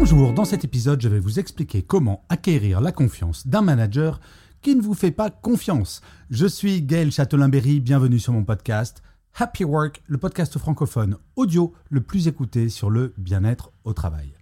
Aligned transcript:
Bonjour, 0.00 0.32
dans 0.32 0.44
cet 0.44 0.64
épisode, 0.64 1.00
je 1.00 1.08
vais 1.08 1.18
vous 1.18 1.40
expliquer 1.40 1.82
comment 1.82 2.24
acquérir 2.28 2.80
la 2.80 2.92
confiance 2.92 3.48
d'un 3.48 3.62
manager 3.62 4.20
qui 4.62 4.76
ne 4.76 4.80
vous 4.80 4.94
fait 4.94 5.10
pas 5.10 5.28
confiance. 5.28 6.02
Je 6.30 6.46
suis 6.46 6.82
Gaël 6.82 7.10
Châtelain-Berry, 7.10 7.80
bienvenue 7.80 8.20
sur 8.20 8.32
mon 8.32 8.44
podcast 8.44 9.02
Happy 9.34 9.64
Work, 9.64 10.00
le 10.06 10.16
podcast 10.16 10.56
francophone 10.56 11.16
audio 11.34 11.74
le 11.90 12.00
plus 12.00 12.28
écouté 12.28 12.68
sur 12.68 12.90
le 12.90 13.12
bien-être 13.18 13.72
au 13.82 13.92
travail. 13.92 14.34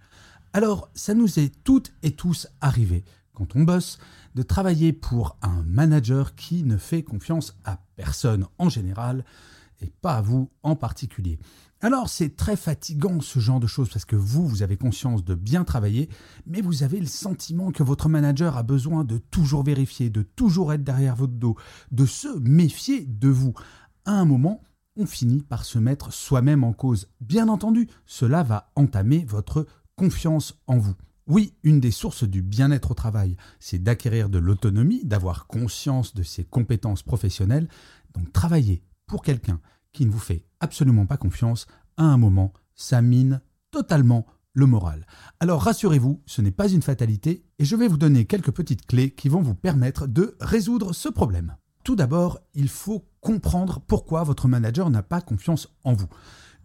Alors, 0.53 0.91
ça 0.93 1.15
nous 1.15 1.39
est 1.39 1.51
toutes 1.63 1.91
et 2.03 2.11
tous 2.11 2.47
arrivé, 2.61 3.03
quand 3.33 3.55
on 3.55 3.63
bosse, 3.63 3.97
de 4.35 4.43
travailler 4.43 4.93
pour 4.93 5.37
un 5.41 5.63
manager 5.63 6.35
qui 6.35 6.65
ne 6.65 6.77
fait 6.77 7.01
confiance 7.01 7.57
à 7.65 7.79
personne 7.95 8.45
en 8.59 8.69
général, 8.69 9.25
et 9.81 9.91
pas 10.01 10.15
à 10.15 10.21
vous 10.21 10.49
en 10.63 10.75
particulier. 10.75 11.39
Alors 11.79 12.09
c'est 12.09 12.35
très 12.35 12.55
fatigant 12.55 13.21
ce 13.21 13.39
genre 13.39 13.59
de 13.59 13.67
choses 13.67 13.89
parce 13.89 14.05
que 14.05 14.15
vous, 14.15 14.47
vous 14.47 14.63
avez 14.63 14.77
conscience 14.77 15.23
de 15.23 15.35
bien 15.35 15.63
travailler, 15.63 16.09
mais 16.47 16.61
vous 16.61 16.81
avez 16.81 16.99
le 16.99 17.05
sentiment 17.05 17.71
que 17.71 17.83
votre 17.83 18.09
manager 18.09 18.57
a 18.57 18.63
besoin 18.63 19.03
de 19.03 19.17
toujours 19.17 19.63
vérifier, 19.63 20.09
de 20.09 20.23
toujours 20.23 20.73
être 20.73 20.83
derrière 20.83 21.15
votre 21.15 21.33
dos, 21.33 21.55
de 21.91 22.05
se 22.05 22.27
méfier 22.39 23.05
de 23.05 23.27
vous. 23.27 23.53
À 24.05 24.13
un 24.13 24.25
moment, 24.25 24.61
on 24.95 25.05
finit 25.05 25.43
par 25.43 25.65
se 25.65 25.77
mettre 25.77 26.11
soi-même 26.11 26.63
en 26.63 26.73
cause. 26.73 27.09
Bien 27.21 27.47
entendu, 27.47 27.87
cela 28.07 28.41
va 28.41 28.71
entamer 28.75 29.23
votre 29.25 29.67
confiance 29.95 30.55
en 30.65 30.79
vous. 30.79 30.95
Oui, 31.27 31.53
une 31.61 31.79
des 31.79 31.91
sources 31.91 32.23
du 32.23 32.41
bien-être 32.41 32.91
au 32.91 32.93
travail, 32.95 33.35
c'est 33.59 33.83
d'acquérir 33.83 34.29
de 34.29 34.39
l'autonomie, 34.39 35.03
d'avoir 35.03 35.45
conscience 35.45 36.15
de 36.15 36.23
ses 36.23 36.45
compétences 36.45 37.03
professionnelles. 37.03 37.67
Donc 38.15 38.31
travailler 38.31 38.81
pour 39.07 39.23
quelqu'un 39.23 39.59
qui 39.93 40.05
ne 40.05 40.11
vous 40.11 40.19
fait 40.19 40.45
absolument 40.59 41.05
pas 41.05 41.17
confiance, 41.17 41.65
à 41.97 42.03
un 42.03 42.17
moment, 42.17 42.53
ça 42.75 43.01
mine 43.01 43.41
totalement 43.71 44.27
le 44.53 44.65
moral. 44.65 45.05
Alors 45.39 45.61
rassurez-vous, 45.61 46.21
ce 46.25 46.41
n'est 46.41 46.51
pas 46.51 46.69
une 46.69 46.81
fatalité 46.81 47.45
et 47.59 47.65
je 47.65 47.75
vais 47.75 47.87
vous 47.87 47.97
donner 47.97 48.25
quelques 48.25 48.51
petites 48.51 48.85
clés 48.85 49.11
qui 49.11 49.29
vont 49.29 49.41
vous 49.41 49.55
permettre 49.55 50.07
de 50.07 50.35
résoudre 50.39 50.93
ce 50.93 51.09
problème. 51.09 51.55
Tout 51.83 51.95
d'abord, 51.95 52.39
il 52.53 52.67
faut 52.67 53.07
comprendre 53.21 53.79
pourquoi 53.79 54.23
votre 54.23 54.47
manager 54.47 54.89
n'a 54.89 55.03
pas 55.03 55.21
confiance 55.21 55.69
en 55.83 55.93
vous. 55.93 56.09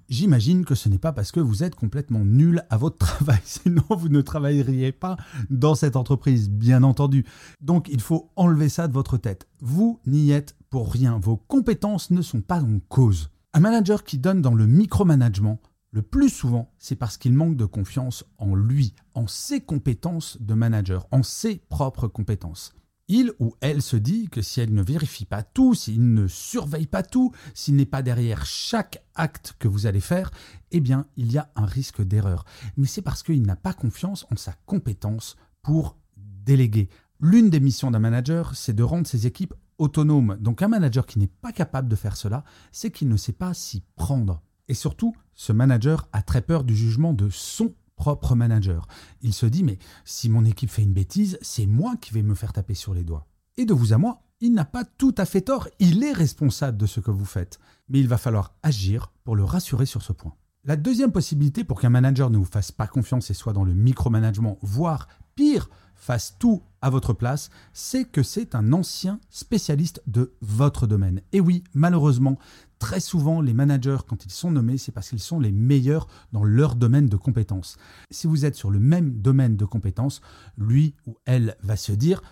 J'imagine 0.08 0.64
que 0.64 0.74
ce 0.74 0.88
n'est 0.88 0.98
pas 0.98 1.12
parce 1.12 1.32
que 1.32 1.40
vous 1.40 1.62
êtes 1.62 1.74
complètement 1.74 2.24
nul 2.24 2.64
à 2.70 2.76
votre 2.76 2.96
travail, 3.06 3.40
sinon 3.44 3.84
vous 3.90 4.08
ne 4.08 4.20
travailleriez 4.20 4.92
pas 4.92 5.16
dans 5.50 5.74
cette 5.74 5.96
entreprise, 5.96 6.50
bien 6.50 6.82
entendu. 6.82 7.24
Donc 7.60 7.88
il 7.88 8.00
faut 8.00 8.30
enlever 8.36 8.68
ça 8.68 8.88
de 8.88 8.92
votre 8.92 9.16
tête. 9.16 9.46
Vous 9.60 10.00
n'y 10.06 10.30
êtes 10.30 10.56
pour 10.70 10.92
rien, 10.92 11.18
vos 11.18 11.36
compétences 11.36 12.10
ne 12.10 12.22
sont 12.22 12.40
pas 12.40 12.62
en 12.62 12.78
cause. 12.88 13.30
Un 13.54 13.60
manager 13.60 14.04
qui 14.04 14.18
donne 14.18 14.42
dans 14.42 14.54
le 14.54 14.66
micromanagement, 14.66 15.60
le 15.90 16.00
plus 16.00 16.30
souvent, 16.30 16.72
c'est 16.78 16.96
parce 16.96 17.18
qu'il 17.18 17.34
manque 17.34 17.56
de 17.56 17.66
confiance 17.66 18.24
en 18.38 18.54
lui, 18.54 18.94
en 19.14 19.26
ses 19.26 19.60
compétences 19.60 20.38
de 20.40 20.54
manager, 20.54 21.06
en 21.10 21.22
ses 21.22 21.56
propres 21.68 22.08
compétences 22.08 22.72
il 23.12 23.32
ou 23.38 23.54
elle 23.60 23.82
se 23.82 23.96
dit 23.96 24.30
que 24.30 24.40
si 24.40 24.62
elle 24.62 24.72
ne 24.72 24.82
vérifie 24.82 25.26
pas 25.26 25.42
tout, 25.42 25.74
s'il 25.74 26.14
ne 26.14 26.26
surveille 26.28 26.86
pas 26.86 27.02
tout, 27.02 27.30
s'il 27.52 27.76
n'est 27.76 27.84
pas 27.84 28.00
derrière 28.00 28.46
chaque 28.46 29.04
acte 29.14 29.54
que 29.58 29.68
vous 29.68 29.86
allez 29.86 30.00
faire, 30.00 30.30
eh 30.70 30.80
bien, 30.80 31.06
il 31.18 31.30
y 31.30 31.36
a 31.36 31.50
un 31.54 31.66
risque 31.66 32.00
d'erreur. 32.00 32.46
Mais 32.78 32.86
c'est 32.86 33.02
parce 33.02 33.22
qu'il 33.22 33.42
n'a 33.42 33.54
pas 33.54 33.74
confiance 33.74 34.24
en 34.32 34.36
sa 34.36 34.54
compétence 34.64 35.36
pour 35.60 35.98
déléguer. 36.16 36.88
L'une 37.20 37.50
des 37.50 37.60
missions 37.60 37.90
d'un 37.90 37.98
manager, 37.98 38.56
c'est 38.56 38.72
de 38.72 38.82
rendre 38.82 39.06
ses 39.06 39.26
équipes 39.26 39.54
autonomes. 39.76 40.38
Donc 40.40 40.62
un 40.62 40.68
manager 40.68 41.04
qui 41.04 41.18
n'est 41.18 41.26
pas 41.26 41.52
capable 41.52 41.88
de 41.88 41.96
faire 41.96 42.16
cela, 42.16 42.44
c'est 42.70 42.90
qu'il 42.90 43.10
ne 43.10 43.18
sait 43.18 43.32
pas 43.32 43.52
s'y 43.52 43.82
prendre. 43.94 44.40
Et 44.68 44.74
surtout, 44.74 45.14
ce 45.34 45.52
manager 45.52 46.08
a 46.12 46.22
très 46.22 46.40
peur 46.40 46.64
du 46.64 46.74
jugement 46.74 47.12
de 47.12 47.28
son 47.28 47.74
propre 48.02 48.34
manager. 48.34 48.88
Il 49.20 49.32
se 49.32 49.46
dit, 49.46 49.62
mais 49.62 49.78
si 50.04 50.28
mon 50.28 50.44
équipe 50.44 50.70
fait 50.70 50.82
une 50.82 50.92
bêtise, 50.92 51.38
c'est 51.40 51.66
moi 51.66 51.94
qui 52.00 52.12
vais 52.12 52.24
me 52.24 52.34
faire 52.34 52.52
taper 52.52 52.74
sur 52.74 52.94
les 52.94 53.04
doigts. 53.04 53.28
Et 53.56 53.64
de 53.64 53.72
vous 53.72 53.92
à 53.92 53.96
moi, 53.96 54.24
il 54.40 54.54
n'a 54.54 54.64
pas 54.64 54.84
tout 54.84 55.14
à 55.18 55.24
fait 55.24 55.42
tort, 55.42 55.68
il 55.78 56.02
est 56.02 56.10
responsable 56.10 56.76
de 56.76 56.86
ce 56.86 56.98
que 56.98 57.12
vous 57.12 57.24
faites. 57.24 57.60
Mais 57.88 58.00
il 58.00 58.08
va 58.08 58.18
falloir 58.18 58.56
agir 58.64 59.12
pour 59.22 59.36
le 59.36 59.44
rassurer 59.44 59.86
sur 59.86 60.02
ce 60.02 60.12
point. 60.12 60.34
La 60.64 60.74
deuxième 60.74 61.12
possibilité 61.12 61.62
pour 61.62 61.80
qu'un 61.80 61.90
manager 61.90 62.28
ne 62.28 62.38
vous 62.38 62.44
fasse 62.44 62.72
pas 62.72 62.88
confiance 62.88 63.30
et 63.30 63.34
soit 63.34 63.52
dans 63.52 63.62
le 63.62 63.72
micromanagement, 63.72 64.58
voire 64.62 65.06
pire, 65.36 65.70
fasse 65.94 66.34
tout 66.40 66.64
à 66.82 66.90
votre 66.90 67.12
place, 67.12 67.50
c'est 67.72 68.04
que 68.04 68.22
c'est 68.22 68.54
un 68.54 68.72
ancien 68.72 69.20
spécialiste 69.30 70.02
de 70.06 70.34
votre 70.40 70.86
domaine. 70.86 71.22
Et 71.32 71.40
oui, 71.40 71.64
malheureusement, 71.74 72.38
très 72.78 73.00
souvent, 73.00 73.40
les 73.40 73.54
managers, 73.54 73.98
quand 74.06 74.26
ils 74.26 74.32
sont 74.32 74.50
nommés, 74.50 74.78
c'est 74.78 74.92
parce 74.92 75.08
qu'ils 75.08 75.20
sont 75.20 75.40
les 75.40 75.52
meilleurs 75.52 76.08
dans 76.32 76.44
leur 76.44 76.74
domaine 76.74 77.06
de 77.06 77.16
compétences. 77.16 77.78
Si 78.10 78.26
vous 78.26 78.44
êtes 78.44 78.56
sur 78.56 78.70
le 78.70 78.80
même 78.80 79.22
domaine 79.22 79.56
de 79.56 79.64
compétences, 79.64 80.20
lui 80.58 80.94
ou 81.06 81.16
elle 81.24 81.56
va 81.62 81.76
se 81.76 81.92
dire 81.92 82.22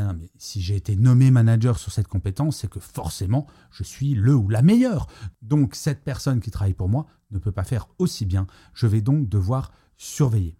ah 0.00 0.14
si 0.36 0.62
j'ai 0.62 0.76
été 0.76 0.94
nommé 0.94 1.32
manager 1.32 1.76
sur 1.78 1.90
cette 1.90 2.06
compétence, 2.06 2.58
c'est 2.58 2.70
que 2.70 2.78
forcément, 2.78 3.48
je 3.72 3.82
suis 3.82 4.14
le 4.14 4.32
ou 4.34 4.48
la 4.48 4.62
meilleure. 4.62 5.08
Donc, 5.42 5.74
cette 5.74 6.04
personne 6.04 6.40
qui 6.40 6.52
travaille 6.52 6.74
pour 6.74 6.88
moi 6.88 7.06
ne 7.32 7.38
peut 7.38 7.52
pas 7.52 7.64
faire 7.64 7.88
aussi 7.98 8.24
bien. 8.24 8.46
Je 8.74 8.86
vais 8.86 9.00
donc 9.00 9.28
devoir 9.28 9.72
surveiller. 9.96 10.56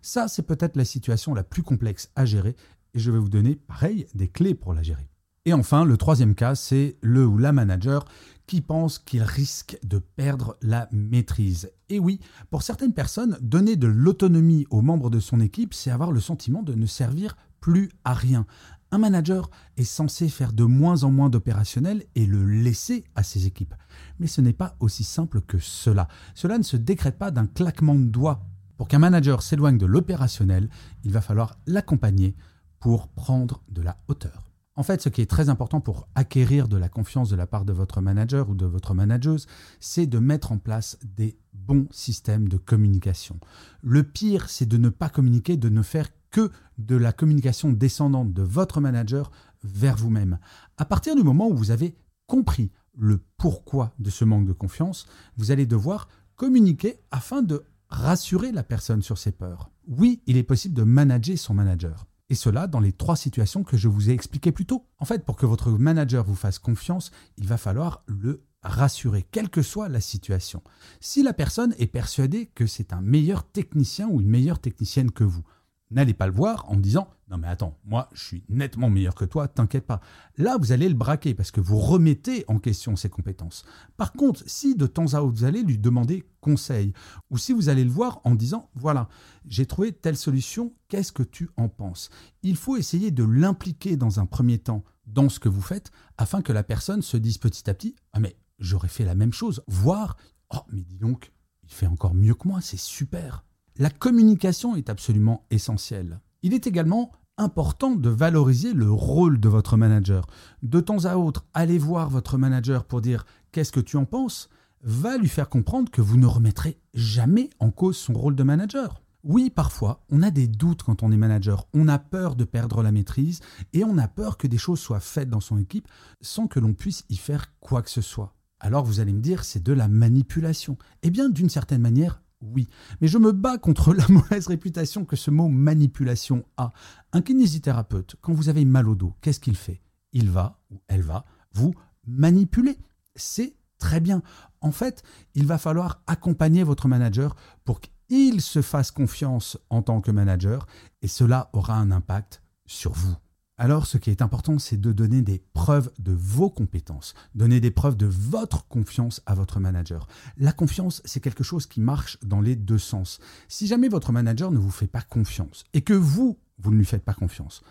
Ça, 0.00 0.26
c'est 0.26 0.42
peut-être 0.42 0.76
la 0.76 0.86
situation 0.86 1.34
la 1.34 1.44
plus 1.44 1.62
complexe 1.62 2.10
à 2.16 2.24
gérer 2.24 2.56
et 2.98 3.00
je 3.00 3.12
vais 3.12 3.18
vous 3.20 3.28
donner, 3.28 3.54
pareil, 3.54 4.06
des 4.14 4.26
clés 4.26 4.56
pour 4.56 4.74
la 4.74 4.82
gérer. 4.82 5.08
Et 5.44 5.52
enfin, 5.52 5.84
le 5.84 5.96
troisième 5.96 6.34
cas, 6.34 6.56
c'est 6.56 6.98
le 7.00 7.24
ou 7.24 7.38
la 7.38 7.52
manager 7.52 8.04
qui 8.48 8.60
pense 8.60 8.98
qu'il 8.98 9.22
risque 9.22 9.78
de 9.84 10.00
perdre 10.00 10.56
la 10.62 10.88
maîtrise. 10.90 11.70
Et 11.90 12.00
oui, 12.00 12.18
pour 12.50 12.62
certaines 12.62 12.92
personnes, 12.92 13.38
donner 13.40 13.76
de 13.76 13.86
l'autonomie 13.86 14.66
aux 14.70 14.82
membres 14.82 15.10
de 15.10 15.20
son 15.20 15.38
équipe, 15.38 15.74
c'est 15.74 15.92
avoir 15.92 16.10
le 16.10 16.18
sentiment 16.18 16.64
de 16.64 16.74
ne 16.74 16.86
servir 16.86 17.36
plus 17.60 17.88
à 18.04 18.14
rien. 18.14 18.46
Un 18.90 18.98
manager 18.98 19.48
est 19.76 19.84
censé 19.84 20.28
faire 20.28 20.52
de 20.52 20.64
moins 20.64 21.04
en 21.04 21.12
moins 21.12 21.30
d'opérationnel 21.30 22.02
et 22.16 22.26
le 22.26 22.44
laisser 22.44 23.04
à 23.14 23.22
ses 23.22 23.46
équipes. 23.46 23.74
Mais 24.18 24.26
ce 24.26 24.40
n'est 24.40 24.52
pas 24.52 24.74
aussi 24.80 25.04
simple 25.04 25.40
que 25.40 25.60
cela. 25.60 26.08
Cela 26.34 26.58
ne 26.58 26.64
se 26.64 26.76
décrète 26.76 27.16
pas 27.16 27.30
d'un 27.30 27.46
claquement 27.46 27.94
de 27.94 28.06
doigts 28.06 28.44
pour 28.78 28.86
qu'un 28.86 29.00
manager 29.00 29.42
s'éloigne 29.42 29.76
de 29.76 29.86
l'opérationnel, 29.86 30.70
il 31.04 31.10
va 31.10 31.20
falloir 31.20 31.58
l'accompagner 31.66 32.36
pour 32.80 33.08
prendre 33.08 33.62
de 33.68 33.82
la 33.82 33.98
hauteur. 34.08 34.48
En 34.78 34.84
fait, 34.84 35.02
ce 35.02 35.08
qui 35.08 35.20
est 35.20 35.26
très 35.26 35.48
important 35.48 35.80
pour 35.80 36.06
acquérir 36.14 36.68
de 36.68 36.76
la 36.76 36.88
confiance 36.88 37.28
de 37.28 37.34
la 37.34 37.48
part 37.48 37.64
de 37.64 37.72
votre 37.72 38.00
manager 38.00 38.48
ou 38.48 38.54
de 38.54 38.64
votre 38.64 38.94
manageuse, 38.94 39.48
c'est 39.80 40.06
de 40.06 40.20
mettre 40.20 40.52
en 40.52 40.58
place 40.58 40.98
des 41.16 41.36
bons 41.52 41.88
systèmes 41.90 42.48
de 42.48 42.58
communication. 42.58 43.40
Le 43.82 44.04
pire, 44.04 44.48
c'est 44.48 44.66
de 44.66 44.76
ne 44.76 44.88
pas 44.88 45.08
communiquer, 45.08 45.56
de 45.56 45.68
ne 45.68 45.82
faire 45.82 46.06
que 46.30 46.52
de 46.78 46.94
la 46.94 47.12
communication 47.12 47.72
descendante 47.72 48.32
de 48.32 48.42
votre 48.42 48.80
manager 48.80 49.32
vers 49.64 49.96
vous-même. 49.96 50.38
À 50.76 50.84
partir 50.84 51.16
du 51.16 51.24
moment 51.24 51.48
où 51.48 51.56
vous 51.56 51.72
avez 51.72 51.96
compris 52.28 52.70
le 52.96 53.20
pourquoi 53.36 53.92
de 53.98 54.10
ce 54.10 54.24
manque 54.24 54.46
de 54.46 54.52
confiance, 54.52 55.06
vous 55.36 55.50
allez 55.50 55.66
devoir 55.66 56.06
communiquer 56.36 57.00
afin 57.10 57.42
de 57.42 57.64
rassurer 57.88 58.52
la 58.52 58.62
personne 58.62 59.02
sur 59.02 59.18
ses 59.18 59.32
peurs. 59.32 59.70
Oui, 59.88 60.22
il 60.26 60.36
est 60.36 60.44
possible 60.44 60.74
de 60.74 60.84
manager 60.84 61.36
son 61.36 61.54
manager. 61.54 62.06
Et 62.30 62.34
cela 62.34 62.66
dans 62.66 62.80
les 62.80 62.92
trois 62.92 63.16
situations 63.16 63.64
que 63.64 63.76
je 63.76 63.88
vous 63.88 64.10
ai 64.10 64.12
expliquées 64.12 64.52
plus 64.52 64.66
tôt. 64.66 64.86
En 64.98 65.04
fait, 65.04 65.24
pour 65.24 65.36
que 65.36 65.46
votre 65.46 65.70
manager 65.70 66.24
vous 66.24 66.34
fasse 66.34 66.58
confiance, 66.58 67.10
il 67.38 67.46
va 67.46 67.56
falloir 67.56 68.02
le 68.06 68.44
rassurer, 68.62 69.26
quelle 69.30 69.48
que 69.48 69.62
soit 69.62 69.88
la 69.88 70.00
situation. 70.00 70.62
Si 71.00 71.22
la 71.22 71.32
personne 71.32 71.74
est 71.78 71.86
persuadée 71.86 72.46
que 72.46 72.66
c'est 72.66 72.92
un 72.92 73.00
meilleur 73.00 73.44
technicien 73.44 74.08
ou 74.08 74.20
une 74.20 74.28
meilleure 74.28 74.58
technicienne 74.58 75.10
que 75.10 75.24
vous, 75.24 75.44
N'allez 75.90 76.12
pas 76.12 76.26
le 76.26 76.32
voir 76.32 76.70
en 76.70 76.76
disant 76.76 77.08
Non, 77.30 77.38
mais 77.38 77.48
attends, 77.48 77.78
moi, 77.84 78.10
je 78.12 78.22
suis 78.22 78.44
nettement 78.48 78.90
meilleur 78.90 79.14
que 79.14 79.24
toi, 79.24 79.48
t'inquiète 79.48 79.86
pas. 79.86 80.00
Là, 80.36 80.58
vous 80.58 80.72
allez 80.72 80.88
le 80.88 80.94
braquer 80.94 81.34
parce 81.34 81.50
que 81.50 81.62
vous 81.62 81.78
remettez 81.78 82.44
en 82.48 82.58
question 82.58 82.94
ses 82.94 83.08
compétences. 83.08 83.64
Par 83.96 84.12
contre, 84.12 84.42
si 84.46 84.74
de 84.74 84.86
temps 84.86 85.14
à 85.14 85.22
autre, 85.22 85.38
vous 85.38 85.44
allez 85.44 85.62
lui 85.62 85.78
demander 85.78 86.24
conseil, 86.40 86.92
ou 87.30 87.38
si 87.38 87.52
vous 87.52 87.70
allez 87.70 87.84
le 87.84 87.90
voir 87.90 88.20
en 88.24 88.34
disant 88.34 88.68
Voilà, 88.74 89.08
j'ai 89.46 89.64
trouvé 89.64 89.92
telle 89.92 90.16
solution, 90.16 90.74
qu'est-ce 90.88 91.12
que 91.12 91.22
tu 91.22 91.48
en 91.56 91.68
penses? 91.68 92.10
Il 92.42 92.56
faut 92.56 92.76
essayer 92.76 93.10
de 93.10 93.24
l'impliquer 93.24 93.96
dans 93.96 94.20
un 94.20 94.26
premier 94.26 94.58
temps 94.58 94.84
dans 95.06 95.30
ce 95.30 95.40
que 95.40 95.48
vous 95.48 95.62
faites 95.62 95.90
afin 96.18 96.42
que 96.42 96.52
la 96.52 96.62
personne 96.62 97.00
se 97.00 97.16
dise 97.16 97.38
petit 97.38 97.68
à 97.70 97.74
petit 97.74 97.96
Ah, 98.12 98.20
mais 98.20 98.36
j'aurais 98.58 98.88
fait 98.88 99.04
la 99.04 99.14
même 99.14 99.32
chose, 99.32 99.62
voire 99.66 100.16
Oh, 100.50 100.60
mais 100.70 100.82
dis 100.82 100.98
donc, 100.98 101.32
il 101.62 101.70
fait 101.70 101.86
encore 101.86 102.14
mieux 102.14 102.34
que 102.34 102.48
moi, 102.48 102.60
c'est 102.60 102.78
super. 102.78 103.44
La 103.80 103.90
communication 103.90 104.74
est 104.74 104.90
absolument 104.90 105.46
essentielle. 105.52 106.18
Il 106.42 106.52
est 106.52 106.66
également 106.66 107.12
important 107.36 107.94
de 107.94 108.08
valoriser 108.08 108.72
le 108.72 108.90
rôle 108.90 109.38
de 109.38 109.48
votre 109.48 109.76
manager. 109.76 110.26
De 110.64 110.80
temps 110.80 111.04
à 111.04 111.16
autre, 111.16 111.46
allez 111.54 111.78
voir 111.78 112.10
votre 112.10 112.38
manager 112.38 112.84
pour 112.84 113.00
dire 113.00 113.24
qu'est-ce 113.52 113.70
que 113.70 113.78
tu 113.78 113.96
en 113.96 114.04
penses, 114.04 114.48
va 114.82 115.16
lui 115.16 115.28
faire 115.28 115.48
comprendre 115.48 115.92
que 115.92 116.00
vous 116.00 116.16
ne 116.16 116.26
remettrez 116.26 116.80
jamais 116.92 117.50
en 117.60 117.70
cause 117.70 117.96
son 117.96 118.14
rôle 118.14 118.34
de 118.34 118.42
manager. 118.42 119.00
Oui, 119.22 119.48
parfois, 119.48 120.04
on 120.10 120.24
a 120.24 120.32
des 120.32 120.48
doutes 120.48 120.82
quand 120.82 121.04
on 121.04 121.12
est 121.12 121.16
manager, 121.16 121.68
on 121.72 121.86
a 121.86 122.00
peur 122.00 122.34
de 122.34 122.44
perdre 122.44 122.82
la 122.82 122.90
maîtrise 122.90 123.38
et 123.74 123.84
on 123.84 123.96
a 123.98 124.08
peur 124.08 124.38
que 124.38 124.48
des 124.48 124.58
choses 124.58 124.80
soient 124.80 124.98
faites 124.98 125.30
dans 125.30 125.38
son 125.38 125.56
équipe 125.56 125.86
sans 126.20 126.48
que 126.48 126.58
l'on 126.58 126.74
puisse 126.74 127.04
y 127.10 127.16
faire 127.16 127.56
quoi 127.60 127.82
que 127.82 127.90
ce 127.90 128.00
soit. 128.00 128.34
Alors 128.58 128.84
vous 128.84 128.98
allez 128.98 129.12
me 129.12 129.20
dire, 129.20 129.44
c'est 129.44 129.62
de 129.62 129.72
la 129.72 129.86
manipulation. 129.86 130.76
Eh 131.04 131.10
bien, 131.10 131.28
d'une 131.28 131.48
certaine 131.48 131.80
manière, 131.80 132.20
oui. 132.40 132.68
Mais 133.00 133.08
je 133.08 133.18
me 133.18 133.32
bats 133.32 133.58
contre 133.58 133.94
la 133.94 134.06
mauvaise 134.08 134.46
réputation 134.46 135.04
que 135.04 135.16
ce 135.16 135.30
mot 135.30 135.48
manipulation 135.48 136.44
a. 136.56 136.72
Un 137.12 137.22
kinésithérapeute, 137.22 138.16
quand 138.20 138.32
vous 138.32 138.48
avez 138.48 138.64
mal 138.64 138.88
au 138.88 138.94
dos, 138.94 139.14
qu'est-ce 139.20 139.40
qu'il 139.40 139.56
fait? 139.56 139.82
Il 140.12 140.30
va, 140.30 140.60
ou 140.70 140.80
elle 140.88 141.02
va, 141.02 141.24
vous 141.52 141.74
manipuler. 142.06 142.78
C'est 143.14 143.56
très 143.78 144.00
bien. 144.00 144.22
En 144.60 144.72
fait, 144.72 145.02
il 145.34 145.46
va 145.46 145.58
falloir 145.58 146.02
accompagner 146.06 146.64
votre 146.64 146.88
manager 146.88 147.36
pour 147.64 147.80
qu'il 147.80 148.40
se 148.40 148.62
fasse 148.62 148.90
confiance 148.90 149.58
en 149.70 149.82
tant 149.82 150.00
que 150.00 150.10
manager 150.10 150.66
et 151.02 151.08
cela 151.08 151.50
aura 151.52 151.74
un 151.74 151.90
impact 151.90 152.42
sur 152.66 152.92
vous. 152.92 153.16
Alors 153.60 153.86
ce 153.86 153.98
qui 153.98 154.10
est 154.10 154.22
important, 154.22 154.60
c'est 154.60 154.80
de 154.80 154.92
donner 154.92 155.20
des 155.20 155.42
preuves 155.52 155.90
de 155.98 156.12
vos 156.12 156.48
compétences, 156.48 157.14
donner 157.34 157.58
des 157.58 157.72
preuves 157.72 157.96
de 157.96 158.06
votre 158.06 158.68
confiance 158.68 159.20
à 159.26 159.34
votre 159.34 159.58
manager. 159.58 160.06
La 160.36 160.52
confiance, 160.52 161.02
c'est 161.04 161.18
quelque 161.18 161.42
chose 161.42 161.66
qui 161.66 161.80
marche 161.80 162.20
dans 162.22 162.40
les 162.40 162.54
deux 162.54 162.78
sens. 162.78 163.18
Si 163.48 163.66
jamais 163.66 163.88
votre 163.88 164.12
manager 164.12 164.52
ne 164.52 164.58
vous 164.58 164.70
fait 164.70 164.86
pas 164.86 165.02
confiance 165.02 165.64
et 165.72 165.82
que 165.82 165.92
vous, 165.92 166.38
vous 166.58 166.70
ne 166.70 166.76
lui 166.76 166.84
faites 166.84 167.04
pas 167.04 167.14
confiance, 167.14 167.62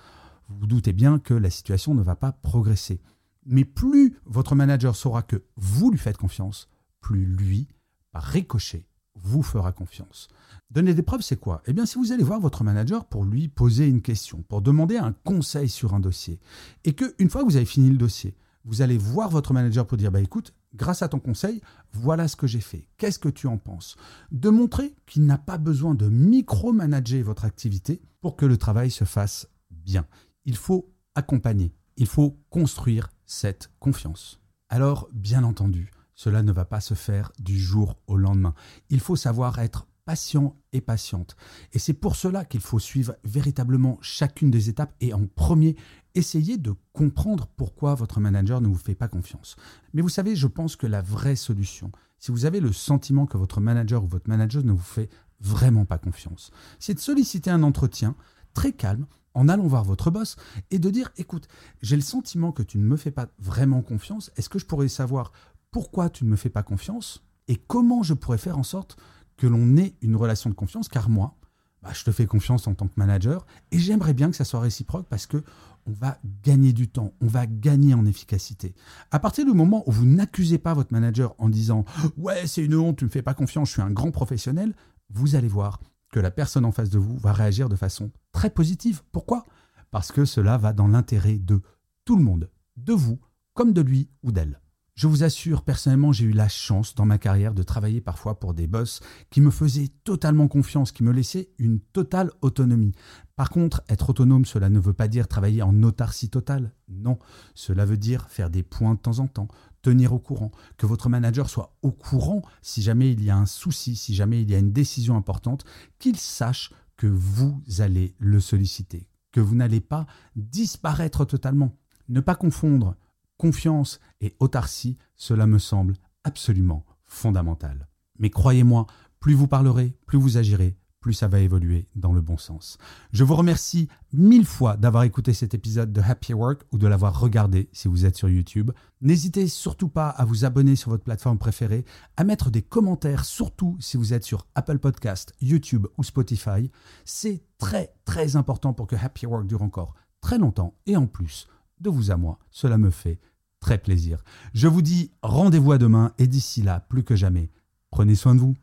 vous 0.49 0.59
vous 0.59 0.67
doutez 0.67 0.91
bien 0.91 1.19
que 1.19 1.33
la 1.33 1.49
situation 1.49 1.95
ne 1.95 2.03
va 2.03 2.17
pas 2.17 2.33
progresser. 2.33 2.99
Mais 3.45 3.63
plus 3.63 4.17
votre 4.25 4.55
manager 4.55 4.93
saura 4.93 5.21
que 5.21 5.41
vous 5.55 5.89
lui 5.89 5.97
faites 5.97 6.17
confiance, 6.17 6.67
plus 6.99 7.25
lui, 7.25 7.69
par 8.11 8.23
ricochet, 8.23 8.86
vous 9.27 9.43
fera 9.43 9.71
confiance. 9.71 10.29
Donner 10.71 10.93
des 10.93 11.03
preuves, 11.03 11.21
c'est 11.21 11.39
quoi? 11.39 11.61
Eh 11.65 11.73
bien, 11.73 11.85
si 11.85 11.97
vous 11.97 12.11
allez 12.11 12.23
voir 12.23 12.39
votre 12.39 12.63
manager 12.63 13.05
pour 13.05 13.25
lui 13.25 13.47
poser 13.47 13.87
une 13.87 14.01
question, 14.01 14.43
pour 14.47 14.61
demander 14.61 14.97
un 14.97 15.13
conseil 15.13 15.69
sur 15.69 15.93
un 15.93 15.99
dossier, 15.99 16.39
et 16.83 16.93
que 16.93 17.13
une 17.19 17.29
fois 17.29 17.41
que 17.41 17.47
vous 17.47 17.57
avez 17.57 17.65
fini 17.65 17.89
le 17.89 17.97
dossier, 17.97 18.35
vous 18.65 18.81
allez 18.81 18.97
voir 18.97 19.29
votre 19.29 19.53
manager 19.53 19.85
pour 19.85 19.97
dire 19.97 20.11
bah 20.11 20.19
écoute, 20.19 20.53
grâce 20.75 21.01
à 21.01 21.07
ton 21.07 21.19
conseil, 21.19 21.61
voilà 21.93 22.27
ce 22.27 22.35
que 22.35 22.47
j'ai 22.47 22.59
fait. 22.59 22.87
Qu'est-ce 22.97 23.19
que 23.19 23.29
tu 23.29 23.47
en 23.47 23.57
penses? 23.57 23.95
De 24.31 24.49
montrer 24.49 24.95
qu'il 25.05 25.25
n'a 25.25 25.37
pas 25.37 25.57
besoin 25.57 25.93
de 25.93 26.09
micromanager 26.09 27.21
votre 27.21 27.45
activité 27.45 28.01
pour 28.21 28.35
que 28.35 28.45
le 28.45 28.57
travail 28.57 28.91
se 28.91 29.05
fasse 29.05 29.47
bien. 29.71 30.05
Il 30.45 30.57
faut 30.57 30.89
accompagner, 31.15 31.73
il 31.95 32.07
faut 32.07 32.37
construire 32.49 33.09
cette 33.25 33.69
confiance. 33.79 34.39
Alors, 34.69 35.07
bien 35.13 35.45
entendu, 35.45 35.91
cela 36.17 36.43
ne 36.43 36.51
va 36.51 36.65
pas 36.65 36.81
se 36.81 36.95
faire 36.95 37.31
du 37.39 37.57
jour 37.57 37.95
au 38.07 38.17
lendemain. 38.17 38.55
Il 38.89 38.99
faut 38.99 39.15
savoir 39.15 39.59
être 39.59 39.87
patient 40.03 40.55
et 40.73 40.81
patiente. 40.81 41.37
Et 41.73 41.79
c'est 41.79 41.93
pour 41.93 42.15
cela 42.15 42.43
qu'il 42.43 42.61
faut 42.61 42.79
suivre 42.79 43.15
véritablement 43.23 43.99
chacune 44.01 44.49
des 44.49 44.69
étapes 44.69 44.95
et 44.99 45.13
en 45.13 45.27
premier, 45.27 45.75
essayer 46.15 46.57
de 46.57 46.73
comprendre 46.91 47.47
pourquoi 47.55 47.93
votre 47.93 48.19
manager 48.19 48.61
ne 48.61 48.67
vous 48.67 48.75
fait 48.75 48.95
pas 48.95 49.07
confiance. 49.07 49.57
Mais 49.93 50.01
vous 50.01 50.09
savez, 50.09 50.35
je 50.35 50.47
pense 50.47 50.75
que 50.75 50.87
la 50.87 51.01
vraie 51.01 51.35
solution, 51.35 51.91
si 52.17 52.31
vous 52.31 52.45
avez 52.45 52.59
le 52.59 52.73
sentiment 52.73 53.27
que 53.27 53.37
votre 53.37 53.61
manager 53.61 54.03
ou 54.03 54.07
votre 54.07 54.29
manager 54.29 54.63
ne 54.63 54.71
vous 54.71 54.79
fait 54.79 55.09
vraiment 55.39 55.85
pas 55.85 55.99
confiance, 55.99 56.51
c'est 56.79 56.95
de 56.95 56.99
solliciter 56.99 57.51
un 57.51 57.61
entretien 57.61 58.15
très 58.55 58.71
calme 58.71 59.05
en 59.35 59.49
allant 59.49 59.67
voir 59.67 59.83
votre 59.83 60.09
boss 60.09 60.35
et 60.71 60.79
de 60.79 60.89
dire, 60.89 61.11
écoute, 61.17 61.47
j'ai 61.83 61.95
le 61.95 62.01
sentiment 62.01 62.51
que 62.51 62.63
tu 62.63 62.79
ne 62.79 62.85
me 62.85 62.97
fais 62.97 63.11
pas 63.11 63.27
vraiment 63.37 63.83
confiance, 63.83 64.31
est-ce 64.35 64.49
que 64.49 64.57
je 64.57 64.65
pourrais 64.65 64.87
savoir 64.87 65.31
pourquoi 65.71 66.09
tu 66.09 66.25
ne 66.25 66.29
me 66.29 66.35
fais 66.35 66.49
pas 66.49 66.63
confiance 66.63 67.23
et 67.47 67.55
comment 67.55 68.03
je 68.03 68.13
pourrais 68.13 68.37
faire 68.37 68.57
en 68.57 68.63
sorte 68.63 68.97
que 69.37 69.47
l'on 69.47 69.77
ait 69.77 69.95
une 70.01 70.15
relation 70.15 70.49
de 70.49 70.55
confiance, 70.55 70.89
car 70.89 71.09
moi, 71.09 71.35
bah, 71.83 71.91
je 71.93 72.03
te 72.03 72.11
fais 72.11 72.25
confiance 72.25 72.67
en 72.67 72.73
tant 72.73 72.87
que 72.87 72.93
manager 72.97 73.45
et 73.71 73.79
j'aimerais 73.79 74.13
bien 74.13 74.29
que 74.29 74.35
ça 74.35 74.45
soit 74.45 74.59
réciproque 74.59 75.07
parce 75.07 75.27
que 75.27 75.43
on 75.85 75.93
va 75.93 76.17
gagner 76.43 76.73
du 76.73 76.89
temps, 76.89 77.13
on 77.21 77.27
va 77.27 77.45
gagner 77.45 77.93
en 77.93 78.05
efficacité. 78.05 78.75
À 79.11 79.19
partir 79.19 79.45
du 79.45 79.53
moment 79.53 79.83
où 79.87 79.91
vous 79.91 80.05
n'accusez 80.05 80.57
pas 80.57 80.73
votre 80.73 80.91
manager 80.91 81.33
en 81.37 81.47
disant 81.47 81.85
ouais 82.17 82.45
c'est 82.45 82.63
une 82.63 82.75
honte, 82.75 82.97
tu 82.97 83.05
me 83.05 83.09
fais 83.09 83.21
pas 83.21 83.33
confiance, 83.33 83.69
je 83.69 83.73
suis 83.73 83.81
un 83.81 83.91
grand 83.91 84.11
professionnel, 84.11 84.75
vous 85.09 85.35
allez 85.35 85.47
voir 85.47 85.79
que 86.11 86.19
la 86.19 86.31
personne 86.31 86.65
en 86.65 86.71
face 86.71 86.89
de 86.89 86.99
vous 86.99 87.17
va 87.17 87.31
réagir 87.31 87.69
de 87.69 87.75
façon 87.75 88.11
très 88.31 88.49
positive. 88.49 89.01
Pourquoi? 89.11 89.45
Parce 89.91 90.11
que 90.11 90.25
cela 90.25 90.57
va 90.57 90.73
dans 90.73 90.87
l'intérêt 90.87 91.37
de 91.37 91.61
tout 92.03 92.17
le 92.17 92.23
monde, 92.23 92.49
de 92.75 92.93
vous 92.93 93.19
comme 93.53 93.71
de 93.71 93.81
lui 93.81 94.09
ou 94.23 94.31
d'elle. 94.31 94.59
Je 94.97 95.05
vous 95.05 95.23
assure, 95.23 95.61
personnellement, 95.61 96.11
j'ai 96.11 96.25
eu 96.25 96.31
la 96.31 96.49
chance 96.49 96.95
dans 96.95 97.05
ma 97.05 97.19
carrière 97.19 97.53
de 97.53 97.61
travailler 97.61 98.01
parfois 98.01 98.39
pour 98.39 98.55
des 98.55 98.65
boss 98.65 98.99
qui 99.29 99.41
me 99.41 99.51
faisaient 99.51 99.91
totalement 100.03 100.47
confiance, 100.47 100.91
qui 100.91 101.03
me 101.03 101.11
laissaient 101.11 101.49
une 101.59 101.79
totale 101.79 102.31
autonomie. 102.41 102.93
Par 103.35 103.51
contre, 103.51 103.83
être 103.89 104.09
autonome, 104.09 104.45
cela 104.45 104.69
ne 104.69 104.79
veut 104.79 104.93
pas 104.93 105.07
dire 105.07 105.27
travailler 105.27 105.61
en 105.61 105.83
autarcie 105.83 106.31
totale. 106.31 106.73
Non, 106.89 107.19
cela 107.53 107.85
veut 107.85 107.97
dire 107.97 108.27
faire 108.29 108.49
des 108.49 108.63
points 108.63 108.95
de 108.95 108.99
temps 108.99 109.19
en 109.19 109.27
temps, 109.27 109.49
tenir 109.83 110.13
au 110.13 110.19
courant, 110.19 110.49
que 110.77 110.87
votre 110.87 111.09
manager 111.09 111.47
soit 111.47 111.77
au 111.83 111.91
courant 111.91 112.41
si 112.63 112.81
jamais 112.81 113.11
il 113.11 113.23
y 113.23 113.29
a 113.29 113.37
un 113.37 113.45
souci, 113.45 113.95
si 113.95 114.15
jamais 114.15 114.41
il 114.41 114.49
y 114.49 114.55
a 114.55 114.59
une 114.59 114.73
décision 114.73 115.15
importante, 115.15 115.63
qu'il 115.99 116.17
sache 116.17 116.71
que 116.95 117.05
vous 117.05 117.61
allez 117.77 118.15
le 118.17 118.39
solliciter, 118.39 119.07
que 119.31 119.41
vous 119.41 119.53
n'allez 119.53 119.79
pas 119.79 120.07
disparaître 120.35 121.23
totalement. 121.23 121.77
Ne 122.09 122.19
pas 122.19 122.33
confondre 122.33 122.95
confiance 123.37 123.99
et 124.21 124.35
autarcie, 124.39 124.97
cela 125.15 125.47
me 125.47 125.59
semble 125.59 125.95
absolument 126.23 126.85
fondamental. 127.05 127.87
Mais 128.19 128.29
croyez-moi, 128.29 128.87
plus 129.19 129.33
vous 129.33 129.47
parlerez, 129.47 129.95
plus 130.05 130.17
vous 130.17 130.37
agirez, 130.37 130.77
plus 130.99 131.13
ça 131.13 131.27
va 131.27 131.39
évoluer 131.39 131.87
dans 131.95 132.11
le 132.11 132.21
bon 132.21 132.37
sens. 132.37 132.77
Je 133.11 133.23
vous 133.23 133.35
remercie 133.35 133.87
mille 134.13 134.45
fois 134.45 134.77
d'avoir 134.77 135.03
écouté 135.03 135.33
cet 135.33 135.53
épisode 135.53 135.93
de 135.93 136.01
Happy 136.01 136.33
Work 136.33 136.63
ou 136.71 136.77
de 136.77 136.87
l'avoir 136.87 137.19
regardé 137.19 137.69
si 137.71 137.87
vous 137.87 138.05
êtes 138.05 138.17
sur 138.17 138.29
YouTube. 138.29 138.71
N'hésitez 139.01 139.47
surtout 139.47 139.89
pas 139.89 140.09
à 140.09 140.25
vous 140.25 140.43
abonner 140.43 140.75
sur 140.75 140.89
votre 140.89 141.03
plateforme 141.03 141.37
préférée, 141.37 141.85
à 142.17 142.23
mettre 142.23 142.49
des 142.49 142.61
commentaires, 142.61 143.25
surtout 143.25 143.77
si 143.79 143.95
vous 143.95 144.13
êtes 144.13 144.23
sur 144.23 144.47
Apple 144.55 144.79
Podcast, 144.79 145.33
YouTube 145.39 145.87
ou 145.97 146.03
Spotify. 146.03 146.71
C'est 147.05 147.43
très 147.57 147.93
très 148.05 148.35
important 148.35 148.73
pour 148.73 148.87
que 148.87 148.95
Happy 148.95 149.25
Work 149.25 149.47
dure 149.47 149.61
encore 149.61 149.93
très 150.19 150.37
longtemps 150.37 150.73
et 150.87 150.97
en 150.97 151.07
plus, 151.07 151.47
de 151.79 151.89
vous 151.89 152.11
à 152.11 152.17
moi. 152.17 152.39
Cela 152.49 152.77
me 152.77 152.89
fait 152.89 153.19
très 153.59 153.77
plaisir. 153.77 154.23
Je 154.53 154.67
vous 154.67 154.81
dis 154.81 155.11
rendez-vous 155.21 155.71
à 155.71 155.77
demain 155.77 156.13
et 156.17 156.27
d'ici 156.27 156.61
là, 156.61 156.79
plus 156.79 157.03
que 157.03 157.15
jamais, 157.15 157.49
prenez 157.91 158.15
soin 158.15 158.35
de 158.35 158.39
vous. 158.39 158.55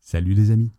Salut 0.00 0.34
les 0.34 0.50
amis. 0.50 0.72